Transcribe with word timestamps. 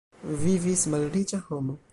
Vivis 0.43 0.87
malriĉa 0.95 1.43
homo. 1.51 1.81